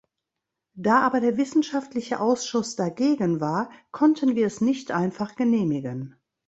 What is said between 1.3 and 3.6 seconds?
Wissenschaftliche Ausschuss dagegen